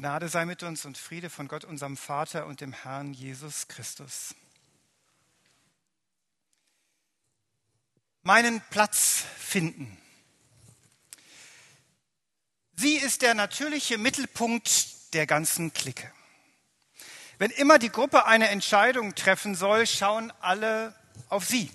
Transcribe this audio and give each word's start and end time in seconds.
Gnade 0.00 0.30
sei 0.30 0.46
mit 0.46 0.62
uns 0.62 0.86
und 0.86 0.96
Friede 0.96 1.28
von 1.28 1.46
Gott, 1.46 1.62
unserem 1.62 1.94
Vater 1.94 2.46
und 2.46 2.62
dem 2.62 2.72
Herrn 2.72 3.12
Jesus 3.12 3.68
Christus. 3.68 4.34
Meinen 8.22 8.62
Platz 8.70 9.24
finden. 9.36 9.98
Sie 12.76 12.94
ist 12.94 13.20
der 13.20 13.34
natürliche 13.34 13.98
Mittelpunkt 13.98 15.12
der 15.12 15.26
ganzen 15.26 15.74
Clique. 15.74 16.10
Wenn 17.36 17.50
immer 17.50 17.78
die 17.78 17.90
Gruppe 17.90 18.24
eine 18.24 18.48
Entscheidung 18.48 19.14
treffen 19.14 19.54
soll, 19.54 19.86
schauen 19.86 20.32
alle 20.40 20.98
auf 21.28 21.44
sie, 21.44 21.70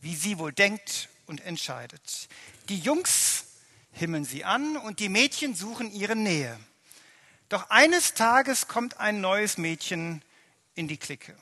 wie 0.00 0.14
sie 0.14 0.38
wohl 0.38 0.52
denkt 0.52 1.08
und 1.24 1.40
entscheidet. 1.40 2.28
Die 2.68 2.78
Jungs 2.78 3.44
himmeln 3.92 4.26
sie 4.26 4.44
an 4.44 4.76
und 4.76 5.00
die 5.00 5.08
Mädchen 5.08 5.54
suchen 5.54 5.90
ihre 5.90 6.14
Nähe. 6.14 6.60
Doch 7.48 7.70
eines 7.70 8.14
Tages 8.14 8.68
kommt 8.68 8.98
ein 8.98 9.20
neues 9.20 9.56
Mädchen 9.56 10.22
in 10.74 10.88
die 10.88 10.98
Clique. 10.98 11.36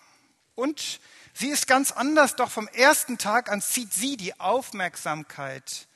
Und 0.55 1.01
sie 1.35 1.49
ist 1.49 1.67
ganz 1.67 1.93
anders, 1.93 2.37
doch 2.37 2.51
vom 2.51 2.69
ersten 2.69 3.19
Tag 3.19 3.51
an 3.51 3.61
zieht 3.61 3.93
sie 3.93 4.17
die 4.17 4.39
Aufmerksamkeit 4.39 5.89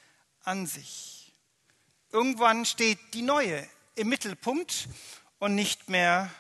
an 0.43 0.67
sich. 0.67 1.33
Irgendwann 2.12 2.65
steht 2.67 2.98
die 3.15 3.23
neue 3.23 3.67
im 3.95 4.09
Mittelpunkt 4.09 4.89
und 5.39 5.55
nicht 5.55 5.89
mehr 5.89 6.31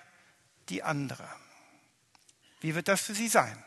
die 0.68 0.82
andere. 0.82 1.28
Wie 2.60 2.74
wird 2.74 2.88
das 2.88 3.00
für 3.00 3.14
sie 3.14 3.28
sein? 3.28 3.64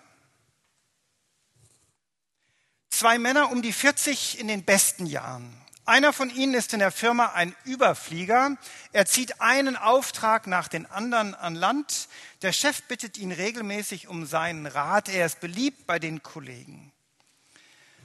Zwei 2.89 3.17
Männer 3.17 3.51
um 3.51 3.61
die 3.61 3.73
40 3.73 4.39
in 4.39 4.47
den 4.47 4.63
besten 4.63 5.05
Jahren 5.05 5.62
einer 5.85 6.13
von 6.13 6.29
ihnen 6.29 6.53
ist 6.53 6.73
in 6.73 6.79
der 6.79 6.91
Firma 6.91 7.33
ein 7.33 7.55
Überflieger. 7.65 8.57
Er 8.93 9.05
zieht 9.05 9.41
einen 9.41 9.75
Auftrag 9.75 10.47
nach 10.47 10.69
den 10.69 10.85
anderen 10.85 11.35
an 11.35 11.55
Land. 11.55 12.07
Der 12.41 12.53
Chef 12.53 12.83
bittet 12.83 13.17
ihn 13.17 13.33
regelmäßig 13.33 14.07
um 14.07 14.25
seinen 14.25 14.65
Rat. 14.65 15.09
Er 15.09 15.25
ist 15.25 15.41
beliebt 15.41 15.85
bei 15.85 15.99
den 15.99 16.23
Kollegen. 16.23 16.93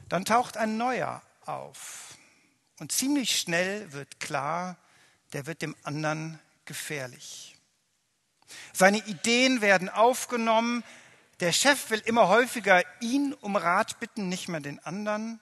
Dann 0.08 0.24
taucht 0.24 0.56
ein 0.56 0.76
neuer 0.76 1.22
auf. 1.46 2.16
Und 2.80 2.90
ziemlich 2.90 3.38
schnell 3.38 3.92
wird 3.92 4.18
klar, 4.18 4.76
der 5.32 5.46
wird 5.46 5.62
dem 5.62 5.76
anderen 5.84 6.40
gefährlich. 6.64 7.56
Seine 8.72 8.98
Ideen 9.06 9.60
werden 9.60 9.88
aufgenommen. 9.88 10.82
Der 11.40 11.52
Chef 11.52 11.90
will 11.90 12.02
immer 12.04 12.28
häufiger 12.28 12.82
ihn 13.00 13.34
um 13.34 13.54
Rat 13.54 14.00
bitten, 14.00 14.28
nicht 14.28 14.48
mehr 14.48 14.60
den 14.60 14.84
anderen. 14.84 15.38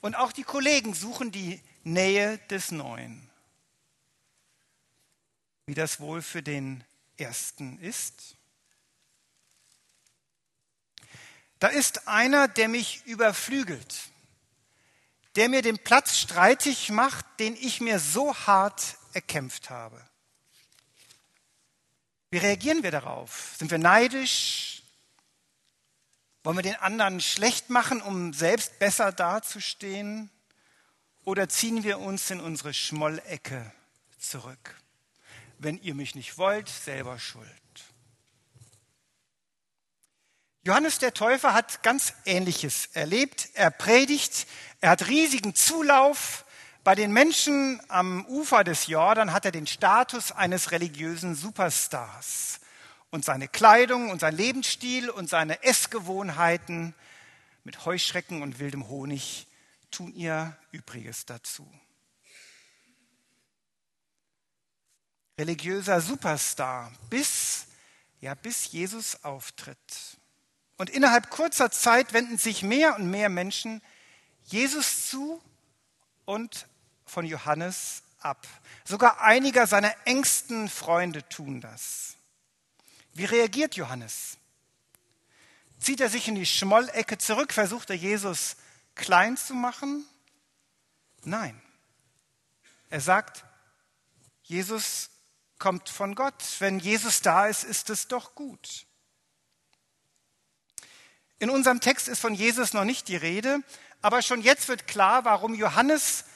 Und 0.00 0.14
auch 0.14 0.32
die 0.32 0.44
Kollegen 0.44 0.94
suchen 0.94 1.32
die 1.32 1.60
Nähe 1.84 2.38
des 2.50 2.70
Neuen. 2.70 3.30
Wie 5.66 5.74
das 5.74 6.00
wohl 6.00 6.22
für 6.22 6.42
den 6.42 6.84
Ersten 7.16 7.78
ist? 7.80 8.36
Da 11.58 11.68
ist 11.68 12.06
einer, 12.06 12.48
der 12.48 12.68
mich 12.68 13.04
überflügelt, 13.06 14.10
der 15.36 15.48
mir 15.48 15.62
den 15.62 15.78
Platz 15.78 16.18
streitig 16.18 16.90
macht, 16.90 17.24
den 17.38 17.56
ich 17.56 17.80
mir 17.80 17.98
so 17.98 18.34
hart 18.34 18.96
erkämpft 19.12 19.70
habe. 19.70 20.00
Wie 22.30 22.38
reagieren 22.38 22.82
wir 22.82 22.90
darauf? 22.90 23.54
Sind 23.58 23.70
wir 23.70 23.78
neidisch? 23.78 24.75
Wollen 26.46 26.58
wir 26.58 26.62
den 26.62 26.76
anderen 26.76 27.20
schlecht 27.20 27.70
machen, 27.70 28.00
um 28.00 28.32
selbst 28.32 28.78
besser 28.78 29.10
dazustehen? 29.10 30.30
Oder 31.24 31.48
ziehen 31.48 31.82
wir 31.82 31.98
uns 31.98 32.30
in 32.30 32.38
unsere 32.38 32.72
Schmollecke 32.72 33.72
zurück? 34.16 34.76
Wenn 35.58 35.82
ihr 35.82 35.96
mich 35.96 36.14
nicht 36.14 36.38
wollt, 36.38 36.68
selber 36.68 37.18
schuld. 37.18 37.50
Johannes 40.62 41.00
der 41.00 41.14
Täufer 41.14 41.52
hat 41.52 41.82
ganz 41.82 42.12
Ähnliches 42.26 42.90
erlebt. 42.92 43.48
Er 43.54 43.72
predigt, 43.72 44.46
er 44.80 44.90
hat 44.90 45.08
riesigen 45.08 45.52
Zulauf. 45.56 46.44
Bei 46.84 46.94
den 46.94 47.12
Menschen 47.12 47.82
am 47.88 48.24
Ufer 48.26 48.62
des 48.62 48.86
Jordan 48.86 49.32
hat 49.32 49.46
er 49.46 49.50
den 49.50 49.66
Status 49.66 50.30
eines 50.30 50.70
religiösen 50.70 51.34
Superstars 51.34 52.60
und 53.10 53.24
seine 53.24 53.48
Kleidung 53.48 54.10
und 54.10 54.20
sein 54.20 54.36
Lebensstil 54.36 55.10
und 55.10 55.28
seine 55.28 55.62
Essgewohnheiten 55.62 56.94
mit 57.64 57.84
Heuschrecken 57.84 58.42
und 58.42 58.58
wildem 58.58 58.88
Honig 58.88 59.46
tun 59.90 60.12
ihr 60.14 60.56
Übriges 60.72 61.26
dazu. 61.26 61.68
Religiöser 65.38 66.00
Superstar, 66.00 66.92
bis, 67.10 67.66
ja, 68.20 68.34
bis 68.34 68.72
Jesus 68.72 69.22
auftritt. 69.24 70.18
Und 70.78 70.90
innerhalb 70.90 71.30
kurzer 71.30 71.70
Zeit 71.70 72.12
wenden 72.12 72.38
sich 72.38 72.62
mehr 72.62 72.96
und 72.96 73.10
mehr 73.10 73.28
Menschen 73.28 73.82
Jesus 74.44 75.08
zu 75.08 75.42
und 76.24 76.66
von 77.04 77.26
Johannes 77.26 78.02
ab. 78.20 78.46
Sogar 78.84 79.20
einiger 79.20 79.66
seiner 79.66 79.94
engsten 80.06 80.68
Freunde 80.68 81.28
tun 81.28 81.60
das. 81.60 82.16
Wie 83.16 83.24
reagiert 83.24 83.76
Johannes? 83.76 84.36
Zieht 85.78 86.02
er 86.02 86.10
sich 86.10 86.28
in 86.28 86.34
die 86.34 86.44
Schmollecke 86.44 87.16
zurück? 87.16 87.50
Versucht 87.54 87.88
er 87.88 87.96
Jesus 87.96 88.56
klein 88.94 89.38
zu 89.38 89.54
machen? 89.54 90.04
Nein. 91.24 91.58
Er 92.90 93.00
sagt, 93.00 93.46
Jesus 94.42 95.08
kommt 95.58 95.88
von 95.88 96.14
Gott. 96.14 96.44
Wenn 96.58 96.78
Jesus 96.78 97.22
da 97.22 97.46
ist, 97.46 97.64
ist 97.64 97.88
es 97.88 98.06
doch 98.06 98.34
gut. 98.34 98.84
In 101.38 101.48
unserem 101.48 101.80
Text 101.80 102.08
ist 102.08 102.20
von 102.20 102.34
Jesus 102.34 102.74
noch 102.74 102.84
nicht 102.84 103.08
die 103.08 103.16
Rede, 103.16 103.60
aber 104.02 104.20
schon 104.20 104.42
jetzt 104.42 104.68
wird 104.68 104.86
klar, 104.86 105.24
warum 105.24 105.54
Johannes 105.54 106.26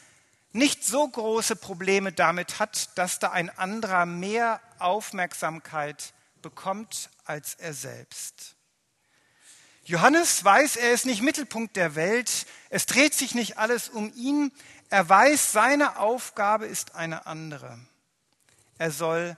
nicht 0.53 0.83
so 0.83 1.07
große 1.07 1.57
Probleme 1.57 2.11
damit 2.11 2.59
hat, 2.59 2.97
dass 2.97 3.19
da 3.19 3.33
ein 3.33 3.51
anderer 3.51 4.07
mehr 4.07 4.63
Aufmerksamkeit 4.79 6.15
bekommt 6.43 7.11
als 7.25 7.55
er 7.55 7.75
selbst. 7.75 8.57
Johannes 9.85 10.45
weiß, 10.45 10.77
er 10.77 10.93
ist 10.93 11.07
nicht 11.07 11.23
Mittelpunkt 11.23 11.77
der 11.77 11.95
Welt, 11.95 12.47
es 12.69 12.87
dreht 12.87 13.15
sich 13.15 13.35
nicht 13.35 13.59
alles 13.59 13.89
um 13.89 14.13
ihn, 14.15 14.53
er 14.89 15.09
weiß, 15.09 15.53
seine 15.53 15.99
Aufgabe 15.99 16.67
ist 16.67 16.95
eine 16.95 17.27
andere. 17.27 17.79
Er 18.79 18.91
soll 18.91 19.37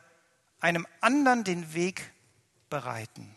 einem 0.60 0.86
anderen 1.00 1.44
den 1.44 1.74
Weg 1.74 2.10
bereiten. 2.70 3.36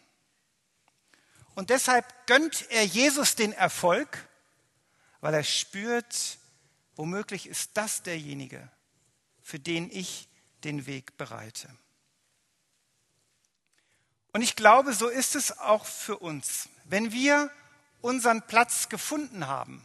Und 1.56 1.70
deshalb 1.70 2.28
gönnt 2.28 2.70
er 2.70 2.86
Jesus 2.86 3.36
den 3.36 3.53
Erfolg, 3.53 4.28
weil 5.22 5.34
er 5.34 5.44
spürt, 5.44 6.38
womöglich 6.96 7.47
ist 7.47 7.72
das 7.76 8.03
derjenige, 8.03 8.70
für 9.42 9.59
den 9.59 9.90
ich 9.90 10.28
den 10.64 10.86
Weg 10.86 11.18
bereite. 11.18 11.70
Und 14.35 14.41
ich 14.41 14.57
glaube, 14.57 14.91
so 14.91 15.07
ist 15.07 15.34
es 15.38 15.59
auch 15.59 15.85
für 15.85 16.18
uns. 16.18 16.68
Wenn 16.84 17.13
wir 17.13 17.50
unseren 18.01 18.41
Platz 18.41 18.90
gefunden 18.90 19.47
haben, 19.47 19.81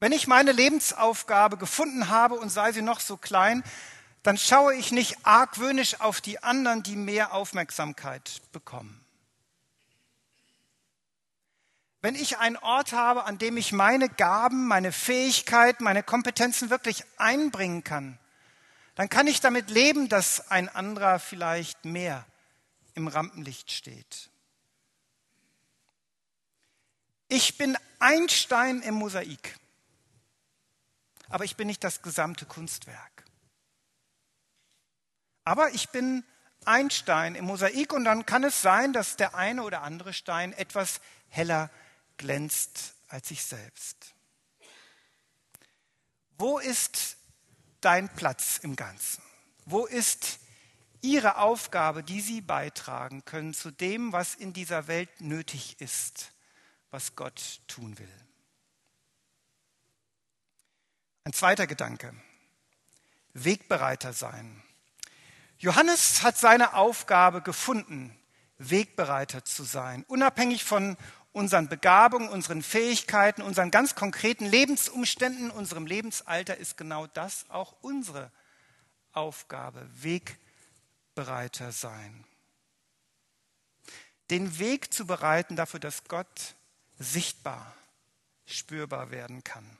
wenn 0.00 0.10
ich 0.10 0.26
meine 0.26 0.50
Lebensaufgabe 0.50 1.56
gefunden 1.56 2.08
habe 2.08 2.34
und 2.34 2.48
sei 2.48 2.72
sie 2.72 2.82
noch 2.82 2.98
so 2.98 3.16
klein, 3.16 3.62
dann 4.24 4.36
schaue 4.36 4.74
ich 4.74 4.90
nicht 4.90 5.24
argwöhnisch 5.24 6.00
auf 6.00 6.20
die 6.20 6.42
anderen, 6.42 6.82
die 6.82 6.96
mehr 6.96 7.32
Aufmerksamkeit 7.32 8.42
bekommen. 8.50 9.00
Wenn 12.00 12.16
ich 12.16 12.38
einen 12.38 12.56
Ort 12.56 12.92
habe, 12.92 13.22
an 13.22 13.38
dem 13.38 13.56
ich 13.56 13.70
meine 13.70 14.08
Gaben, 14.08 14.66
meine 14.66 14.90
Fähigkeiten, 14.90 15.84
meine 15.84 16.02
Kompetenzen 16.02 16.70
wirklich 16.70 17.04
einbringen 17.18 17.84
kann, 17.84 18.18
dann 18.96 19.08
kann 19.08 19.28
ich 19.28 19.40
damit 19.40 19.70
leben, 19.70 20.08
dass 20.08 20.50
ein 20.50 20.68
anderer 20.68 21.20
vielleicht 21.20 21.84
mehr 21.84 22.26
im 22.94 23.08
Rampenlicht 23.08 23.70
steht. 23.70 24.30
Ich 27.28 27.56
bin 27.56 27.76
ein 27.98 28.28
Stein 28.28 28.82
im 28.82 28.94
Mosaik, 28.94 29.58
aber 31.28 31.44
ich 31.44 31.56
bin 31.56 31.66
nicht 31.66 31.82
das 31.82 32.02
gesamte 32.02 32.44
Kunstwerk. 32.44 33.24
Aber 35.44 35.70
ich 35.70 35.88
bin 35.88 36.24
ein 36.64 36.90
Stein 36.90 37.34
im 37.34 37.46
Mosaik 37.46 37.92
und 37.92 38.04
dann 38.04 38.26
kann 38.26 38.44
es 38.44 38.62
sein, 38.62 38.92
dass 38.92 39.16
der 39.16 39.34
eine 39.34 39.62
oder 39.62 39.82
andere 39.82 40.12
Stein 40.12 40.52
etwas 40.52 41.00
heller 41.28 41.70
glänzt 42.16 42.94
als 43.08 43.30
ich 43.30 43.44
selbst. 43.44 44.14
Wo 46.38 46.58
ist 46.58 47.16
dein 47.80 48.08
Platz 48.14 48.58
im 48.58 48.76
Ganzen? 48.76 49.22
Wo 49.64 49.86
ist 49.86 50.38
ihre 51.02 51.36
Aufgabe, 51.38 52.02
die 52.02 52.20
sie 52.20 52.40
beitragen 52.40 53.24
können 53.24 53.52
zu 53.52 53.70
dem, 53.70 54.12
was 54.12 54.34
in 54.34 54.52
dieser 54.52 54.86
Welt 54.86 55.20
nötig 55.20 55.80
ist, 55.80 56.32
was 56.90 57.14
Gott 57.16 57.60
tun 57.66 57.98
will. 57.98 58.08
Ein 61.24 61.32
zweiter 61.32 61.66
Gedanke. 61.66 62.14
Wegbereiter 63.34 64.12
sein. 64.12 64.62
Johannes 65.58 66.22
hat 66.22 66.38
seine 66.38 66.74
Aufgabe 66.74 67.42
gefunden, 67.42 68.16
Wegbereiter 68.58 69.44
zu 69.44 69.64
sein, 69.64 70.04
unabhängig 70.08 70.64
von 70.64 70.96
unseren 71.32 71.68
Begabungen, 71.68 72.28
unseren 72.28 72.62
Fähigkeiten, 72.62 73.42
unseren 73.42 73.70
ganz 73.70 73.94
konkreten 73.94 74.44
Lebensumständen, 74.44 75.50
unserem 75.50 75.86
Lebensalter 75.86 76.56
ist 76.56 76.76
genau 76.76 77.06
das 77.06 77.48
auch 77.48 77.74
unsere 77.80 78.30
Aufgabe, 79.12 79.88
Wegbereiter 79.94 80.42
sein. 81.70 82.24
Den 84.30 84.58
Weg 84.58 84.92
zu 84.94 85.06
bereiten 85.06 85.56
dafür, 85.56 85.80
dass 85.80 86.04
Gott 86.04 86.54
sichtbar, 86.98 87.74
spürbar 88.46 89.10
werden 89.10 89.44
kann. 89.44 89.78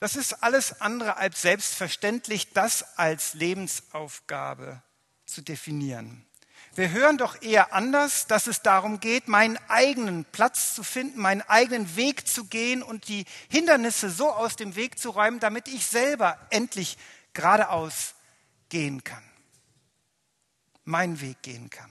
Das 0.00 0.16
ist 0.16 0.42
alles 0.42 0.80
andere 0.80 1.16
als 1.16 1.42
selbstverständlich, 1.42 2.52
das 2.52 2.98
als 2.98 3.34
Lebensaufgabe 3.34 4.80
zu 5.26 5.42
definieren. 5.42 6.24
Wir 6.74 6.90
hören 6.90 7.18
doch 7.18 7.42
eher 7.42 7.72
anders, 7.72 8.28
dass 8.28 8.46
es 8.46 8.62
darum 8.62 9.00
geht, 9.00 9.26
meinen 9.26 9.58
eigenen 9.68 10.24
Platz 10.24 10.74
zu 10.74 10.84
finden, 10.84 11.20
meinen 11.20 11.42
eigenen 11.42 11.96
Weg 11.96 12.28
zu 12.28 12.44
gehen 12.44 12.84
und 12.84 13.08
die 13.08 13.24
Hindernisse 13.48 14.10
so 14.10 14.30
aus 14.30 14.54
dem 14.54 14.76
Weg 14.76 14.98
zu 14.98 15.10
räumen, 15.10 15.40
damit 15.40 15.66
ich 15.66 15.86
selber 15.86 16.38
endlich 16.50 16.96
geradeaus 17.32 18.14
gehen 18.68 19.04
kann, 19.04 19.22
meinen 20.84 21.20
Weg 21.20 21.42
gehen 21.42 21.70
kann. 21.70 21.90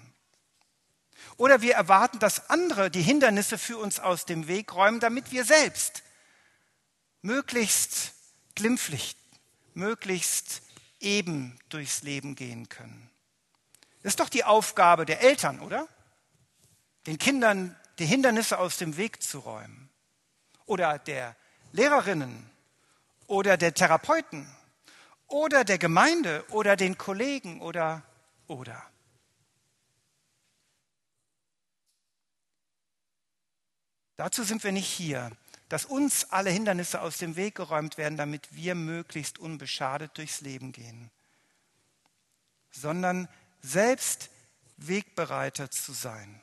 Oder 1.38 1.62
wir 1.62 1.76
erwarten, 1.76 2.20
dass 2.20 2.50
andere 2.50 2.90
die 2.90 3.02
Hindernisse 3.02 3.58
für 3.58 3.78
uns 3.78 4.00
aus 4.00 4.26
dem 4.26 4.48
Weg 4.48 4.74
räumen, 4.74 5.00
damit 5.00 5.32
wir 5.32 5.46
selbst 5.46 6.04
möglichst 7.22 8.14
glimpflich, 8.56 9.16
möglichst 9.74 10.62
eben 11.00 11.60
durchs 11.70 12.02
Leben 12.02 12.36
gehen 12.36 12.70
können. 12.70 13.10
Das 14.02 14.14
ist 14.14 14.20
doch 14.20 14.30
die 14.30 14.44
Aufgabe 14.44 15.06
der 15.06 15.22
Eltern, 15.22 15.60
oder? 15.60 15.88
Den 17.06 17.18
Kindern 17.18 17.76
die 18.00 18.06
Hindernisse 18.06 18.60
aus 18.60 18.78
dem 18.78 18.98
Weg 18.98 19.22
zu 19.22 19.40
räumen. 19.40 19.90
Oder 20.66 21.00
der 21.00 21.36
Lehrerinnen 21.72 22.50
oder 23.28 23.58
der 23.58 23.74
Therapeuten 23.74 24.48
oder 25.28 25.64
der 25.64 25.78
Gemeinde 25.78 26.46
oder 26.50 26.76
den 26.76 26.98
Kollegen 26.98 27.62
oder 27.62 28.04
oder. 28.48 28.86
Dazu 34.16 34.44
sind 34.44 34.64
wir 34.64 34.72
nicht 34.72 34.88
hier, 34.88 35.32
dass 35.70 35.86
uns 35.86 36.32
alle 36.32 36.50
Hindernisse 36.50 37.02
aus 37.02 37.18
dem 37.18 37.36
Weg 37.36 37.56
geräumt 37.56 37.98
werden, 37.98 38.18
damit 38.18 38.56
wir 38.56 38.74
möglichst 38.74 39.38
unbeschadet 39.38 40.18
durchs 40.18 40.42
Leben 40.42 40.72
gehen, 40.72 41.12
sondern 42.72 43.28
selbst 43.62 44.30
Wegbereiter 44.78 45.70
zu 45.70 45.92
sein. 45.92 46.42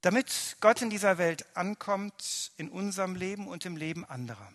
Damit 0.00 0.56
Gott 0.60 0.82
in 0.82 0.90
dieser 0.90 1.16
Welt 1.16 1.46
ankommt, 1.56 2.52
in 2.58 2.68
unserem 2.68 3.14
Leben 3.14 3.48
und 3.48 3.64
im 3.64 3.76
Leben 3.76 4.04
anderer. 4.04 4.52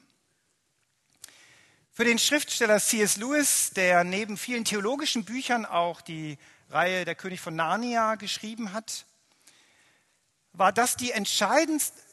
Für 2.00 2.06
den 2.06 2.18
Schriftsteller 2.18 2.80
C.S. 2.80 3.18
Lewis, 3.18 3.72
der 3.72 4.06
neben 4.06 4.38
vielen 4.38 4.64
theologischen 4.64 5.26
Büchern 5.26 5.66
auch 5.66 6.00
die 6.00 6.38
Reihe 6.70 7.04
Der 7.04 7.14
König 7.14 7.42
von 7.42 7.58
Narnia 7.58 8.16
geschrieben 8.16 8.72
hat, 8.72 9.06
war 10.54 10.72
das 10.72 10.96
die, 10.96 11.12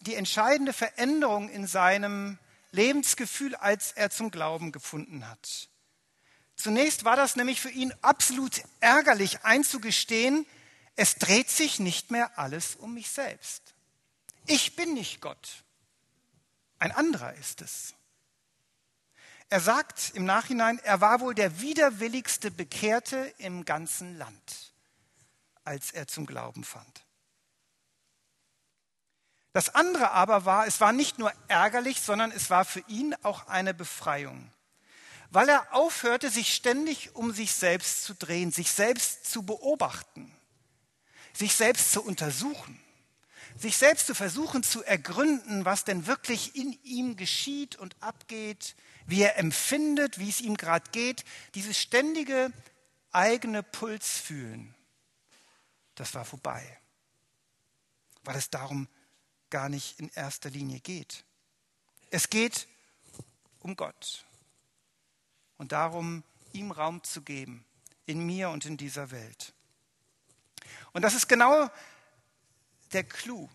die 0.00 0.14
entscheidende 0.16 0.72
Veränderung 0.72 1.48
in 1.48 1.68
seinem 1.68 2.36
Lebensgefühl, 2.72 3.54
als 3.54 3.92
er 3.92 4.10
zum 4.10 4.32
Glauben 4.32 4.72
gefunden 4.72 5.28
hat. 5.28 5.68
Zunächst 6.56 7.04
war 7.04 7.14
das 7.14 7.36
nämlich 7.36 7.60
für 7.60 7.70
ihn 7.70 7.94
absolut 8.02 8.64
ärgerlich 8.80 9.44
einzugestehen, 9.44 10.46
es 10.96 11.14
dreht 11.14 11.48
sich 11.48 11.78
nicht 11.78 12.10
mehr 12.10 12.40
alles 12.40 12.74
um 12.74 12.94
mich 12.94 13.08
selbst. 13.08 13.62
Ich 14.48 14.74
bin 14.74 14.94
nicht 14.94 15.20
Gott. 15.20 15.62
Ein 16.80 16.90
anderer 16.90 17.34
ist 17.34 17.62
es. 17.62 17.95
Er 19.48 19.60
sagt 19.60 20.12
im 20.14 20.24
Nachhinein, 20.24 20.80
er 20.80 21.00
war 21.00 21.20
wohl 21.20 21.34
der 21.34 21.60
widerwilligste 21.60 22.50
Bekehrte 22.50 23.32
im 23.38 23.64
ganzen 23.64 24.18
Land, 24.18 24.72
als 25.64 25.92
er 25.92 26.08
zum 26.08 26.26
Glauben 26.26 26.64
fand. 26.64 27.06
Das 29.52 29.74
andere 29.74 30.10
aber 30.10 30.44
war, 30.44 30.66
es 30.66 30.80
war 30.80 30.92
nicht 30.92 31.18
nur 31.18 31.32
ärgerlich, 31.48 32.00
sondern 32.00 32.30
es 32.30 32.50
war 32.50 32.64
für 32.64 32.84
ihn 32.88 33.14
auch 33.22 33.46
eine 33.46 33.72
Befreiung, 33.72 34.50
weil 35.30 35.48
er 35.48 35.72
aufhörte, 35.72 36.28
sich 36.28 36.52
ständig 36.52 37.14
um 37.14 37.32
sich 37.32 37.54
selbst 37.54 38.04
zu 38.04 38.14
drehen, 38.14 38.50
sich 38.50 38.70
selbst 38.70 39.30
zu 39.30 39.44
beobachten, 39.44 40.30
sich 41.32 41.54
selbst 41.54 41.92
zu 41.92 42.02
untersuchen, 42.02 42.78
sich 43.56 43.76
selbst 43.78 44.08
zu 44.08 44.14
versuchen 44.14 44.62
zu 44.62 44.82
ergründen, 44.82 45.64
was 45.64 45.84
denn 45.84 46.06
wirklich 46.06 46.56
in 46.56 46.78
ihm 46.82 47.16
geschieht 47.16 47.76
und 47.76 47.96
abgeht, 48.00 48.74
wie 49.06 49.22
er 49.22 49.38
empfindet, 49.38 50.18
wie 50.18 50.28
es 50.28 50.40
ihm 50.40 50.56
gerade 50.56 50.90
geht, 50.90 51.24
dieses 51.54 51.78
ständige 51.78 52.52
eigene 53.12 53.62
Puls 53.62 54.18
fühlen, 54.18 54.74
das 55.94 56.14
war 56.14 56.24
vorbei, 56.24 56.78
weil 58.24 58.36
es 58.36 58.50
darum 58.50 58.88
gar 59.48 59.68
nicht 59.68 59.98
in 59.98 60.10
erster 60.10 60.50
Linie 60.50 60.80
geht. 60.80 61.24
Es 62.10 62.28
geht 62.28 62.68
um 63.60 63.76
Gott 63.76 64.26
und 65.56 65.72
darum, 65.72 66.22
ihm 66.52 66.70
Raum 66.70 67.02
zu 67.02 67.22
geben 67.22 67.64
in 68.04 68.24
mir 68.24 68.50
und 68.50 68.66
in 68.66 68.76
dieser 68.76 69.10
Welt. 69.10 69.54
Und 70.92 71.02
das 71.02 71.14
ist 71.14 71.28
genau 71.28 71.70
der 72.92 73.04
Clou, 73.04 73.48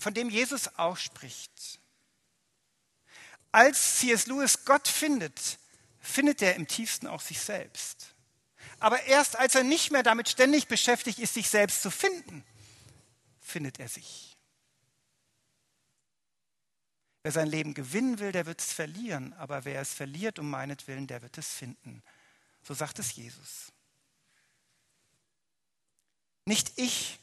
von 0.00 0.14
dem 0.14 0.30
Jesus 0.30 0.68
auch 0.78 0.96
spricht. 0.96 1.80
Als 3.52 3.98
C.S. 3.98 4.26
Lewis 4.26 4.64
Gott 4.64 4.88
findet, 4.88 5.58
findet 6.00 6.40
er 6.42 6.56
im 6.56 6.66
tiefsten 6.66 7.06
auch 7.06 7.20
sich 7.20 7.40
selbst. 7.40 8.14
Aber 8.80 9.04
erst 9.04 9.36
als 9.36 9.54
er 9.54 9.62
nicht 9.62 9.92
mehr 9.92 10.02
damit 10.02 10.28
ständig 10.28 10.66
beschäftigt 10.66 11.18
ist, 11.18 11.34
sich 11.34 11.48
selbst 11.48 11.82
zu 11.82 11.90
finden, 11.90 12.44
findet 13.40 13.78
er 13.78 13.88
sich. 13.88 14.36
Wer 17.22 17.30
sein 17.30 17.46
Leben 17.46 17.74
gewinnen 17.74 18.18
will, 18.18 18.32
der 18.32 18.46
wird 18.46 18.60
es 18.60 18.72
verlieren, 18.72 19.32
aber 19.34 19.64
wer 19.64 19.80
es 19.80 19.92
verliert 19.92 20.40
um 20.40 20.50
meinetwillen, 20.50 21.06
der 21.06 21.22
wird 21.22 21.38
es 21.38 21.48
finden. 21.48 22.02
So 22.64 22.74
sagt 22.74 22.98
es 22.98 23.14
Jesus. 23.14 23.70
Nicht 26.44 26.72
ich 26.76 27.20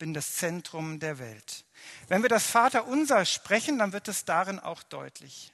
bin 0.00 0.14
das 0.14 0.34
Zentrum 0.36 0.98
der 0.98 1.18
Welt. 1.18 1.64
Wenn 2.08 2.22
wir 2.22 2.30
das 2.30 2.46
Vaterunser 2.46 3.26
sprechen, 3.26 3.78
dann 3.78 3.92
wird 3.92 4.08
es 4.08 4.24
darin 4.24 4.58
auch 4.58 4.82
deutlich. 4.82 5.52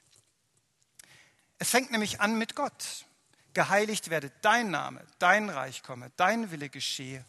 Es 1.59 1.69
fängt 1.69 1.91
nämlich 1.91 2.21
an 2.21 2.37
mit 2.37 2.55
Gott. 2.55 3.05
Geheiligt 3.53 4.09
werde 4.09 4.31
dein 4.41 4.71
Name, 4.71 5.05
dein 5.19 5.49
Reich 5.49 5.83
komme, 5.83 6.11
dein 6.15 6.49
Wille 6.49 6.69
geschehe. 6.69 7.25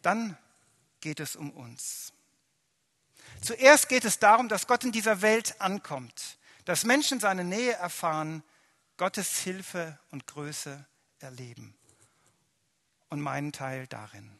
Dann 0.00 0.36
geht 1.02 1.20
es 1.20 1.36
um 1.36 1.50
uns. 1.50 2.14
Zuerst 3.42 3.90
geht 3.90 4.06
es 4.06 4.18
darum, 4.18 4.48
dass 4.48 4.66
Gott 4.66 4.82
in 4.82 4.92
dieser 4.92 5.20
Welt 5.20 5.60
ankommt, 5.60 6.38
dass 6.64 6.84
Menschen 6.84 7.20
seine 7.20 7.44
Nähe 7.44 7.74
erfahren, 7.74 8.42
Gottes 8.96 9.40
Hilfe 9.40 9.98
und 10.10 10.26
Größe 10.26 10.86
erleben. 11.18 11.76
Und 13.10 13.20
meinen 13.20 13.52
Teil 13.52 13.86
darin. 13.88 14.39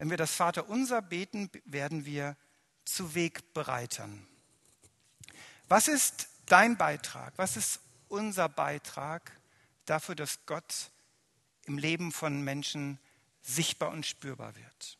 Wenn 0.00 0.08
wir 0.08 0.16
das 0.16 0.32
Vaterunser 0.32 1.02
beten, 1.02 1.50
werden 1.66 2.06
wir 2.06 2.34
zu 2.86 3.14
Wegbereitern. 3.14 4.26
Was 5.68 5.88
ist 5.88 6.28
dein 6.46 6.78
Beitrag? 6.78 7.34
Was 7.36 7.58
ist 7.58 7.80
unser 8.08 8.48
Beitrag 8.48 9.30
dafür, 9.84 10.14
dass 10.14 10.46
Gott 10.46 10.90
im 11.66 11.76
Leben 11.76 12.12
von 12.12 12.40
Menschen 12.40 12.98
sichtbar 13.42 13.90
und 13.90 14.06
spürbar 14.06 14.56
wird? 14.56 14.96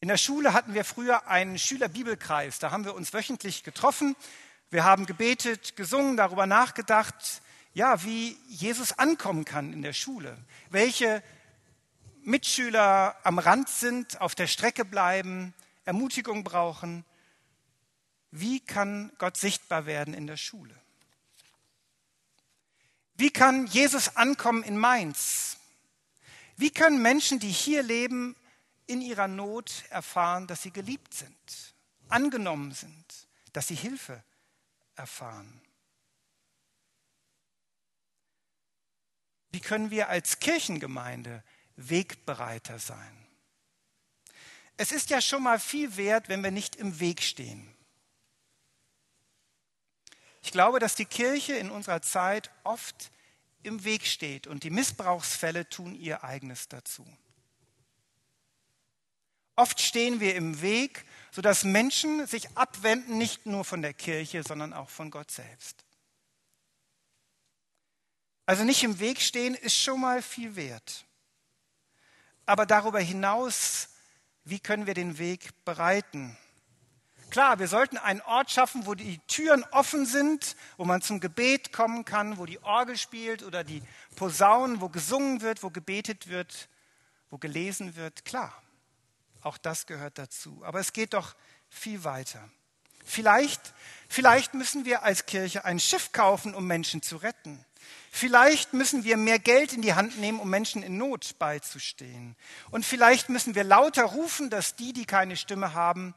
In 0.00 0.08
der 0.08 0.18
Schule 0.18 0.52
hatten 0.52 0.74
wir 0.74 0.84
früher 0.84 1.26
einen 1.26 1.58
Schülerbibelkreis. 1.58 2.58
Da 2.58 2.70
haben 2.70 2.84
wir 2.84 2.94
uns 2.94 3.14
wöchentlich 3.14 3.64
getroffen. 3.64 4.14
Wir 4.68 4.84
haben 4.84 5.06
gebetet, 5.06 5.74
gesungen, 5.76 6.18
darüber 6.18 6.44
nachgedacht, 6.44 7.40
ja, 7.72 8.04
wie 8.04 8.36
Jesus 8.46 8.92
ankommen 8.92 9.46
kann 9.46 9.72
in 9.72 9.80
der 9.80 9.94
Schule. 9.94 10.36
Welche 10.68 11.22
Mitschüler 12.24 13.16
am 13.22 13.38
Rand 13.38 13.68
sind, 13.68 14.20
auf 14.20 14.34
der 14.34 14.46
Strecke 14.46 14.84
bleiben, 14.84 15.54
Ermutigung 15.84 16.42
brauchen. 16.42 17.04
Wie 18.30 18.60
kann 18.60 19.12
Gott 19.18 19.36
sichtbar 19.36 19.86
werden 19.86 20.14
in 20.14 20.26
der 20.26 20.36
Schule? 20.36 20.74
Wie 23.16 23.30
kann 23.30 23.66
Jesus 23.66 24.16
ankommen 24.16 24.62
in 24.62 24.76
Mainz? 24.76 25.58
Wie 26.56 26.70
können 26.70 27.02
Menschen, 27.02 27.38
die 27.38 27.50
hier 27.50 27.82
leben, 27.82 28.34
in 28.86 29.00
ihrer 29.00 29.28
Not 29.28 29.84
erfahren, 29.90 30.46
dass 30.46 30.62
sie 30.62 30.70
geliebt 30.70 31.14
sind, 31.14 31.74
angenommen 32.08 32.72
sind, 32.72 33.04
dass 33.52 33.68
sie 33.68 33.74
Hilfe 33.74 34.22
erfahren? 34.96 35.60
Wie 39.50 39.60
können 39.60 39.90
wir 39.90 40.08
als 40.08 40.40
Kirchengemeinde 40.40 41.44
Wegbereiter 41.76 42.78
sein? 42.78 43.26
Es 44.76 44.92
ist 44.92 45.10
ja 45.10 45.20
schon 45.20 45.42
mal 45.42 45.60
viel 45.60 45.96
wert, 45.96 46.28
wenn 46.28 46.42
wir 46.42 46.50
nicht 46.50 46.76
im 46.76 46.98
Weg 47.00 47.22
stehen. 47.22 47.74
Ich 50.42 50.50
glaube, 50.50 50.78
dass 50.78 50.94
die 50.94 51.06
Kirche 51.06 51.54
in 51.54 51.70
unserer 51.70 52.02
Zeit 52.02 52.50
oft 52.64 53.10
im 53.62 53.84
Weg 53.84 54.06
steht 54.06 54.46
und 54.46 54.62
die 54.62 54.70
Missbrauchsfälle 54.70 55.68
tun 55.68 55.94
ihr 55.94 56.22
eigenes 56.22 56.68
dazu. 56.68 57.06
Oft 59.56 59.80
stehen 59.80 60.20
wir 60.20 60.34
im 60.34 60.60
Weg, 60.60 61.04
sodass 61.30 61.64
Menschen 61.64 62.26
sich 62.26 62.56
abwenden, 62.56 63.18
nicht 63.18 63.46
nur 63.46 63.64
von 63.64 63.82
der 63.82 63.94
Kirche, 63.94 64.42
sondern 64.42 64.72
auch 64.72 64.90
von 64.90 65.10
Gott 65.10 65.30
selbst. 65.30 65.84
Also 68.46 68.64
nicht 68.64 68.82
im 68.82 68.98
Weg 68.98 69.20
stehen 69.20 69.54
ist 69.54 69.76
schon 69.76 70.00
mal 70.00 70.20
viel 70.22 70.56
wert. 70.56 71.06
Aber 72.46 72.66
darüber 72.66 73.00
hinaus, 73.00 73.88
wie 74.44 74.60
können 74.60 74.86
wir 74.86 74.94
den 74.94 75.18
Weg 75.18 75.64
bereiten? 75.64 76.36
Klar, 77.30 77.58
wir 77.58 77.66
sollten 77.66 77.96
einen 77.96 78.20
Ort 78.20 78.50
schaffen, 78.50 78.86
wo 78.86 78.94
die 78.94 79.18
Türen 79.26 79.64
offen 79.72 80.06
sind, 80.06 80.54
wo 80.76 80.84
man 80.84 81.02
zum 81.02 81.18
Gebet 81.18 81.72
kommen 81.72 82.04
kann, 82.04 82.38
wo 82.38 82.46
die 82.46 82.62
Orgel 82.62 82.96
spielt 82.96 83.42
oder 83.42 83.64
die 83.64 83.82
Posaunen, 84.14 84.80
wo 84.80 84.88
gesungen 84.88 85.40
wird, 85.40 85.62
wo 85.62 85.70
gebetet 85.70 86.28
wird, 86.28 86.68
wo 87.30 87.38
gelesen 87.38 87.96
wird. 87.96 88.24
Klar, 88.24 88.62
auch 89.42 89.58
das 89.58 89.86
gehört 89.86 90.18
dazu. 90.18 90.62
Aber 90.64 90.78
es 90.78 90.92
geht 90.92 91.14
doch 91.14 91.34
viel 91.68 92.04
weiter. 92.04 92.48
Vielleicht, 93.04 93.74
vielleicht 94.08 94.54
müssen 94.54 94.84
wir 94.84 95.02
als 95.02 95.26
Kirche 95.26 95.64
ein 95.64 95.80
Schiff 95.80 96.12
kaufen, 96.12 96.54
um 96.54 96.66
Menschen 96.66 97.02
zu 97.02 97.16
retten. 97.16 97.64
Vielleicht 98.10 98.74
müssen 98.74 99.04
wir 99.04 99.16
mehr 99.16 99.38
Geld 99.38 99.72
in 99.72 99.82
die 99.82 99.94
Hand 99.94 100.18
nehmen, 100.18 100.38
um 100.38 100.48
Menschen 100.48 100.82
in 100.82 100.96
Not 100.98 101.38
beizustehen. 101.38 102.36
Und 102.70 102.84
vielleicht 102.84 103.28
müssen 103.28 103.54
wir 103.54 103.64
lauter 103.64 104.04
rufen, 104.04 104.50
dass 104.50 104.76
die, 104.76 104.92
die 104.92 105.04
keine 105.04 105.36
Stimme 105.36 105.74
haben, 105.74 106.14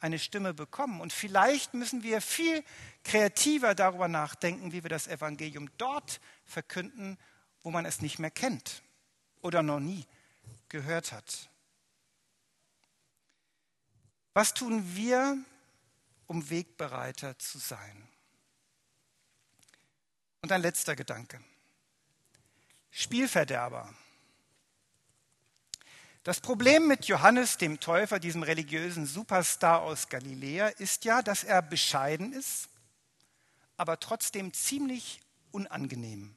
eine 0.00 0.18
Stimme 0.18 0.54
bekommen. 0.54 1.00
Und 1.00 1.12
vielleicht 1.12 1.74
müssen 1.74 2.02
wir 2.02 2.20
viel 2.20 2.64
kreativer 3.04 3.74
darüber 3.74 4.08
nachdenken, 4.08 4.72
wie 4.72 4.82
wir 4.82 4.90
das 4.90 5.08
Evangelium 5.08 5.70
dort 5.76 6.20
verkünden, 6.44 7.18
wo 7.62 7.70
man 7.70 7.84
es 7.84 8.00
nicht 8.00 8.18
mehr 8.18 8.30
kennt 8.30 8.82
oder 9.42 9.62
noch 9.62 9.80
nie 9.80 10.06
gehört 10.68 11.12
hat. 11.12 11.50
Was 14.32 14.54
tun 14.54 14.94
wir, 14.94 15.36
um 16.26 16.48
Wegbereiter 16.48 17.38
zu 17.38 17.58
sein? 17.58 18.09
Und 20.42 20.52
ein 20.52 20.62
letzter 20.62 20.96
Gedanke. 20.96 21.40
Spielverderber. 22.90 23.92
Das 26.22 26.40
Problem 26.40 26.86
mit 26.86 27.06
Johannes 27.06 27.56
dem 27.56 27.80
Täufer, 27.80 28.18
diesem 28.18 28.42
religiösen 28.42 29.06
Superstar 29.06 29.82
aus 29.82 30.08
Galiläa, 30.08 30.68
ist 30.68 31.04
ja, 31.04 31.22
dass 31.22 31.44
er 31.44 31.62
bescheiden 31.62 32.32
ist, 32.32 32.68
aber 33.76 34.00
trotzdem 34.00 34.52
ziemlich 34.52 35.20
unangenehm. 35.50 36.36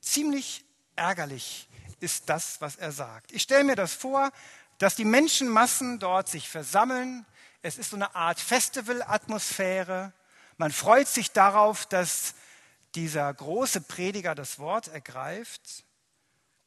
Ziemlich 0.00 0.64
ärgerlich 0.96 1.68
ist 2.00 2.28
das, 2.28 2.60
was 2.60 2.76
er 2.76 2.92
sagt. 2.92 3.32
Ich 3.32 3.42
stelle 3.42 3.64
mir 3.64 3.76
das 3.76 3.94
vor, 3.94 4.30
dass 4.78 4.96
die 4.96 5.04
Menschenmassen 5.04 5.98
dort 5.98 6.28
sich 6.28 6.48
versammeln. 6.48 7.24
Es 7.62 7.78
ist 7.78 7.90
so 7.90 7.96
eine 7.96 8.14
Art 8.14 8.38
Festivalatmosphäre. 8.38 10.12
Man 10.56 10.72
freut 10.72 11.08
sich 11.08 11.32
darauf, 11.32 11.86
dass 11.86 12.34
dieser 12.94 13.32
große 13.32 13.80
Prediger 13.80 14.34
das 14.34 14.58
Wort 14.58 14.88
ergreift. 14.88 15.84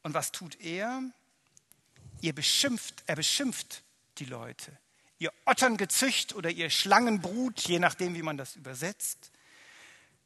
Und 0.03 0.13
was 0.13 0.31
tut 0.31 0.59
er? 0.59 1.01
Ihr 2.21 2.33
beschimpft, 2.33 3.03
er 3.05 3.15
beschimpft 3.15 3.83
die 4.17 4.25
Leute. 4.25 4.77
Ihr 5.19 5.31
Otterngezücht 5.45 6.35
oder 6.35 6.49
ihr 6.49 6.69
Schlangenbrut, 6.69 7.61
je 7.61 7.79
nachdem, 7.79 8.13
wie 8.13 8.21
man 8.21 8.37
das 8.37 8.55
übersetzt. 8.55 9.31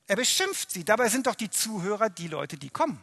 Er 0.07 0.15
beschimpft 0.15 0.71
sie. 0.71 0.83
Dabei 0.83 1.07
sind 1.09 1.27
doch 1.27 1.35
die 1.35 1.49
Zuhörer 1.49 2.09
die 2.09 2.27
Leute, 2.27 2.57
die 2.57 2.69
kommen. 2.69 3.01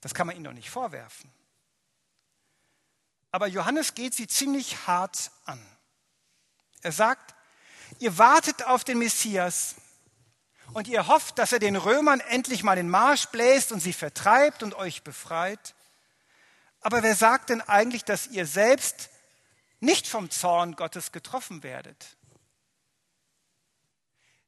Das 0.00 0.14
kann 0.14 0.26
man 0.26 0.36
ihnen 0.36 0.44
doch 0.44 0.52
nicht 0.52 0.70
vorwerfen. 0.70 1.30
Aber 3.30 3.46
Johannes 3.46 3.94
geht 3.94 4.14
sie 4.14 4.26
ziemlich 4.26 4.86
hart 4.86 5.30
an. 5.44 5.64
Er 6.82 6.92
sagt, 6.92 7.34
ihr 7.98 8.18
wartet 8.18 8.66
auf 8.66 8.84
den 8.84 8.98
Messias 8.98 9.76
und 10.72 10.88
ihr 10.88 11.06
hofft, 11.06 11.38
dass 11.38 11.52
er 11.52 11.58
den 11.58 11.76
Römern 11.76 12.20
endlich 12.20 12.62
mal 12.62 12.76
den 12.76 12.90
Marsch 12.90 13.26
bläst 13.26 13.72
und 13.72 13.80
sie 13.80 13.92
vertreibt 13.92 14.62
und 14.62 14.74
euch 14.74 15.02
befreit. 15.02 15.74
Aber 16.80 17.02
wer 17.02 17.14
sagt 17.14 17.50
denn 17.50 17.60
eigentlich, 17.60 18.04
dass 18.04 18.28
ihr 18.28 18.46
selbst 18.46 19.10
nicht 19.80 20.06
vom 20.06 20.30
Zorn 20.30 20.76
Gottes 20.76 21.12
getroffen 21.12 21.62
werdet? 21.62 22.16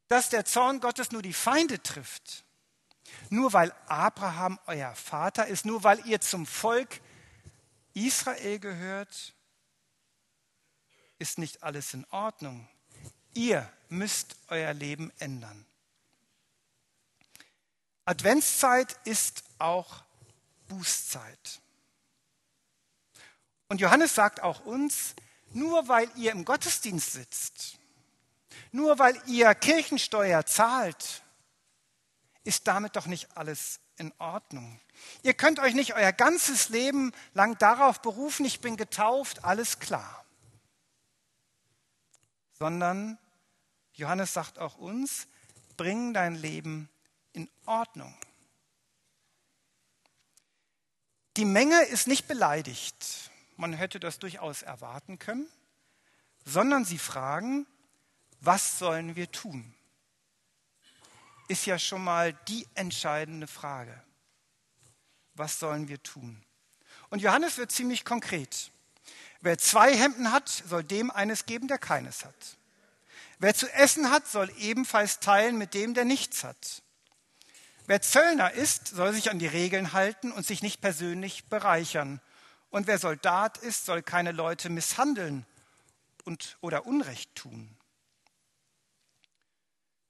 Dass 0.08 0.28
der 0.28 0.44
Zorn 0.44 0.80
Gottes 0.80 1.12
nur 1.12 1.22
die 1.22 1.32
Feinde 1.32 1.82
trifft. 1.82 2.44
Nur 3.28 3.52
weil 3.52 3.72
Abraham 3.86 4.58
euer 4.66 4.94
Vater 4.94 5.46
ist, 5.46 5.64
nur 5.64 5.82
weil 5.82 6.04
ihr 6.06 6.20
zum 6.20 6.46
Volk 6.46 7.00
Israel 7.94 8.58
gehört, 8.60 9.34
ist 11.18 11.38
nicht 11.38 11.62
alles 11.62 11.92
in 11.92 12.06
Ordnung. 12.10 12.68
Ihr 13.34 13.70
müsst 13.88 14.36
euer 14.48 14.72
Leben 14.72 15.12
ändern. 15.18 15.66
Adventszeit 18.04 18.96
ist 19.04 19.44
auch 19.58 20.02
Bußzeit. 20.68 21.60
Und 23.68 23.80
Johannes 23.80 24.14
sagt 24.14 24.42
auch 24.42 24.64
uns, 24.66 25.14
nur 25.52 25.88
weil 25.88 26.10
ihr 26.16 26.32
im 26.32 26.44
Gottesdienst 26.44 27.12
sitzt, 27.12 27.78
nur 28.72 28.98
weil 28.98 29.20
ihr 29.26 29.54
Kirchensteuer 29.54 30.44
zahlt, 30.46 31.22
ist 32.44 32.66
damit 32.66 32.96
doch 32.96 33.06
nicht 33.06 33.36
alles 33.36 33.80
in 33.96 34.12
Ordnung. 34.18 34.80
Ihr 35.22 35.34
könnt 35.34 35.60
euch 35.60 35.74
nicht 35.74 35.94
euer 35.94 36.12
ganzes 36.12 36.68
Leben 36.68 37.12
lang 37.34 37.58
darauf 37.58 38.00
berufen, 38.00 38.44
ich 38.44 38.60
bin 38.60 38.76
getauft, 38.76 39.44
alles 39.44 39.78
klar. 39.78 40.19
Sondern 42.60 43.18
Johannes 43.94 44.32
sagt 44.32 44.58
auch 44.58 44.76
uns, 44.76 45.26
bring 45.76 46.14
dein 46.14 46.36
Leben 46.36 46.88
in 47.32 47.50
Ordnung. 47.66 48.14
Die 51.36 51.44
Menge 51.44 51.82
ist 51.82 52.06
nicht 52.06 52.28
beleidigt 52.28 53.30
man 53.60 53.74
hätte 53.74 54.00
das 54.00 54.18
durchaus 54.18 54.62
erwarten 54.62 55.18
können, 55.18 55.46
sondern 56.44 56.84
sie 56.84 56.98
fragen, 56.98 57.66
was 58.40 58.78
sollen 58.78 59.16
wir 59.16 59.30
tun? 59.30 59.74
Ist 61.46 61.66
ja 61.66 61.78
schon 61.78 62.02
mal 62.02 62.32
die 62.48 62.66
entscheidende 62.74 63.46
Frage. 63.46 64.02
Was 65.34 65.58
sollen 65.58 65.88
wir 65.88 66.02
tun? 66.02 66.42
Und 67.10 67.20
Johannes 67.20 67.58
wird 67.58 67.70
ziemlich 67.70 68.04
konkret. 68.04 68.70
Wer 69.40 69.58
zwei 69.58 69.96
Hemden 69.96 70.32
hat, 70.32 70.48
soll 70.48 70.84
dem 70.84 71.10
eines 71.10 71.46
geben, 71.46 71.66
der 71.68 71.78
keines 71.78 72.24
hat. 72.24 72.58
Wer 73.38 73.54
zu 73.54 73.72
essen 73.72 74.10
hat, 74.10 74.26
soll 74.28 74.52
ebenfalls 74.58 75.20
teilen 75.20 75.56
mit 75.56 75.72
dem, 75.72 75.94
der 75.94 76.04
nichts 76.04 76.44
hat. 76.44 76.82
Wer 77.86 78.02
Zöllner 78.02 78.52
ist, 78.52 78.88
soll 78.88 79.14
sich 79.14 79.30
an 79.30 79.38
die 79.38 79.46
Regeln 79.46 79.94
halten 79.94 80.30
und 80.30 80.46
sich 80.46 80.62
nicht 80.62 80.82
persönlich 80.82 81.46
bereichern. 81.46 82.20
Und 82.68 82.86
wer 82.86 82.98
Soldat 82.98 83.56
ist, 83.58 83.86
soll 83.86 84.02
keine 84.02 84.32
Leute 84.32 84.68
misshandeln 84.68 85.46
und, 86.24 86.58
oder 86.60 86.86
Unrecht 86.86 87.34
tun. 87.34 87.74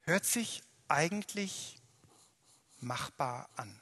Hört 0.03 0.25
sich 0.25 0.63
eigentlich 0.89 1.79
machbar 2.81 3.49
an. 3.57 3.81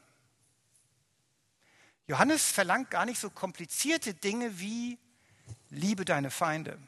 Johannes 2.06 2.50
verlangt 2.50 2.90
gar 2.90 3.06
nicht 3.06 3.18
so 3.18 3.30
komplizierte 3.30 4.14
Dinge 4.14 4.60
wie 4.60 4.98
liebe 5.70 6.04
deine 6.04 6.30
Feinde 6.30 6.78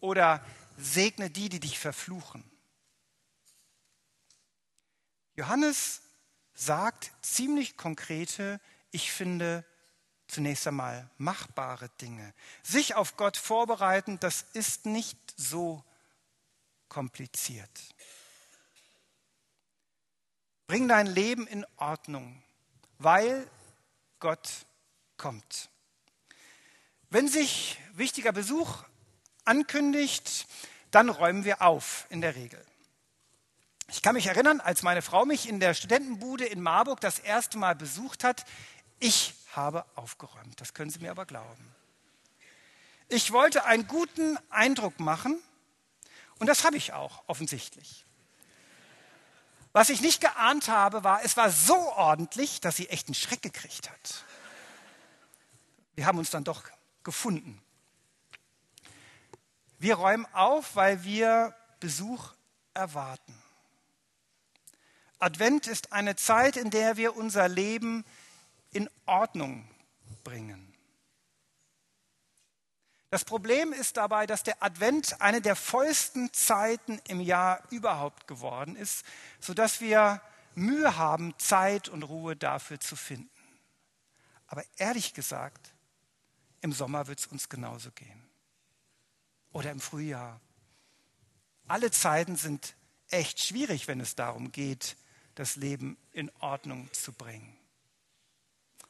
oder 0.00 0.44
segne 0.76 1.30
die, 1.30 1.48
die 1.48 1.60
dich 1.60 1.78
verfluchen. 1.78 2.44
Johannes 5.36 6.02
sagt 6.54 7.10
ziemlich 7.22 7.76
konkrete, 7.76 8.60
ich 8.90 9.10
finde, 9.10 9.64
zunächst 10.28 10.66
einmal 10.66 11.10
machbare 11.18 11.88
Dinge. 12.00 12.32
Sich 12.62 12.94
auf 12.94 13.16
Gott 13.16 13.36
vorbereiten, 13.36 14.18
das 14.20 14.42
ist 14.52 14.86
nicht 14.86 15.18
so 15.36 15.84
kompliziert. 16.88 17.94
Bring 20.66 20.88
dein 20.88 21.06
Leben 21.06 21.46
in 21.46 21.66
Ordnung, 21.76 22.42
weil 22.98 23.48
Gott 24.20 24.66
kommt. 25.16 25.68
Wenn 27.14 27.28
sich 27.28 27.78
wichtiger 27.92 28.32
Besuch 28.32 28.82
ankündigt, 29.44 30.48
dann 30.90 31.08
räumen 31.08 31.44
wir 31.44 31.62
auf 31.62 32.06
in 32.08 32.20
der 32.20 32.34
Regel. 32.34 32.60
Ich 33.86 34.02
kann 34.02 34.16
mich 34.16 34.26
erinnern, 34.26 34.58
als 34.58 34.82
meine 34.82 35.00
Frau 35.00 35.24
mich 35.24 35.48
in 35.48 35.60
der 35.60 35.74
Studentenbude 35.74 36.44
in 36.44 36.60
Marburg 36.60 37.00
das 37.00 37.20
erste 37.20 37.56
Mal 37.56 37.76
besucht 37.76 38.24
hat, 38.24 38.44
ich 38.98 39.34
habe 39.52 39.84
aufgeräumt. 39.94 40.60
Das 40.60 40.74
können 40.74 40.90
Sie 40.90 40.98
mir 40.98 41.12
aber 41.12 41.24
glauben. 41.24 41.72
Ich 43.08 43.30
wollte 43.30 43.64
einen 43.64 43.86
guten 43.86 44.36
Eindruck 44.50 44.98
machen 44.98 45.40
und 46.40 46.48
das 46.48 46.64
habe 46.64 46.76
ich 46.76 46.94
auch 46.94 47.22
offensichtlich. 47.28 48.04
Was 49.72 49.88
ich 49.88 50.00
nicht 50.00 50.20
geahnt 50.20 50.66
habe, 50.66 51.04
war, 51.04 51.24
es 51.24 51.36
war 51.36 51.52
so 51.52 51.76
ordentlich, 51.92 52.60
dass 52.60 52.74
sie 52.74 52.88
echt 52.88 53.06
einen 53.06 53.14
Schreck 53.14 53.40
gekriegt 53.40 53.88
hat. 53.88 54.24
Wir 55.94 56.06
haben 56.06 56.18
uns 56.18 56.30
dann 56.30 56.42
doch 56.42 56.64
gefunden. 57.04 57.60
Wir 59.78 59.96
räumen 59.96 60.26
auf, 60.32 60.76
weil 60.76 61.04
wir 61.04 61.54
Besuch 61.80 62.32
erwarten. 62.72 63.34
Advent 65.18 65.66
ist 65.66 65.92
eine 65.92 66.16
Zeit, 66.16 66.56
in 66.56 66.70
der 66.70 66.96
wir 66.96 67.16
unser 67.16 67.48
Leben 67.48 68.04
in 68.72 68.90
Ordnung 69.06 69.68
bringen. 70.24 70.74
Das 73.10 73.24
Problem 73.24 73.72
ist 73.72 73.96
dabei, 73.96 74.26
dass 74.26 74.42
der 74.42 74.60
Advent 74.62 75.20
eine 75.20 75.40
der 75.40 75.54
vollsten 75.54 76.32
Zeiten 76.32 77.00
im 77.06 77.20
Jahr 77.20 77.62
überhaupt 77.70 78.26
geworden 78.26 78.74
ist, 78.74 79.04
sodass 79.38 79.80
wir 79.80 80.20
Mühe 80.56 80.96
haben, 80.96 81.32
Zeit 81.38 81.88
und 81.88 82.02
Ruhe 82.02 82.34
dafür 82.34 82.80
zu 82.80 82.96
finden. 82.96 83.30
Aber 84.48 84.64
ehrlich 84.78 85.14
gesagt, 85.14 85.73
im 86.64 86.72
Sommer 86.72 87.06
wird 87.08 87.18
es 87.18 87.26
uns 87.26 87.50
genauso 87.50 87.90
gehen. 87.90 88.26
Oder 89.52 89.70
im 89.70 89.80
Frühjahr. 89.80 90.40
Alle 91.68 91.90
Zeiten 91.90 92.36
sind 92.36 92.74
echt 93.10 93.38
schwierig, 93.38 93.86
wenn 93.86 94.00
es 94.00 94.14
darum 94.14 94.50
geht, 94.50 94.96
das 95.34 95.56
Leben 95.56 95.98
in 96.12 96.30
Ordnung 96.40 96.90
zu 96.94 97.12
bringen. 97.12 97.54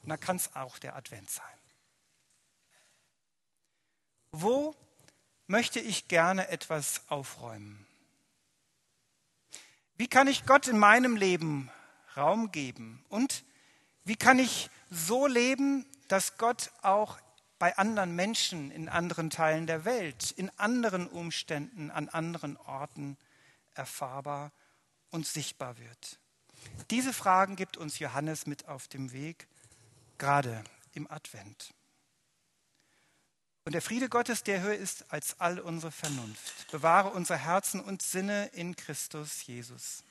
Und 0.03 0.09
da 0.09 0.17
kann 0.17 0.37
es 0.37 0.55
auch 0.55 0.79
der 0.79 0.95
Advent 0.95 1.29
sein. 1.29 1.59
Wo 4.31 4.77
möchte 5.49 5.81
ich 5.81 6.07
gerne 6.07 6.47
etwas 6.51 7.03
aufräumen? 7.09 7.85
Wie 9.97 10.07
kann 10.07 10.29
ich 10.29 10.47
Gott 10.47 10.69
in 10.69 10.79
meinem 10.79 11.17
Leben 11.17 11.73
Raum 12.17 12.53
geben? 12.53 13.05
Und 13.09 13.45
wie 14.05 14.17
kann 14.17 14.39
ich 14.39 14.71
so 14.91 15.27
leben, 15.27 15.85
dass 16.07 16.39
Gott 16.39 16.71
auch 16.83 17.19
bei 17.59 17.77
anderen 17.77 18.15
Menschen 18.15 18.71
in 18.71 18.89
anderen 18.89 19.31
Teilen 19.31 19.67
der 19.67 19.85
Welt, 19.85 20.31
in 20.33 20.51
anderen 20.59 21.07
Umständen, 21.07 21.91
an 21.91 22.09
anderen 22.09 22.57
Orten 22.57 23.17
erfahrbar 23.75 24.53
und 25.11 25.27
sichtbar 25.27 25.79
wird? 25.79 26.19
Diese 26.91 27.13
Fragen 27.13 27.57
gibt 27.57 27.77
uns 27.77 27.99
Johannes 27.99 28.47
mit 28.47 28.69
auf 28.69 28.89
dem 28.89 29.13
Weg, 29.13 29.49
gerade 30.19 30.65
im 30.95 31.11
Advent. 31.11 31.75
Und 33.65 33.73
der 33.73 33.83
Friede 33.83 34.11
Gottes, 34.11 34.43
der 34.43 34.61
höher 34.61 34.75
ist 34.75 35.11
als 35.11 35.41
all 35.41 35.59
unsere 35.59 35.91
Vernunft, 35.91 36.71
bewahre 36.71 37.11
unsere 37.11 37.39
Herzen 37.39 37.81
und 37.81 38.03
Sinne 38.03 38.47
in 38.53 38.77
Christus 38.77 39.47
Jesus. 39.47 40.05